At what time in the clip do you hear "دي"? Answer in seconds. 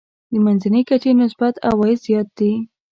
2.37-2.53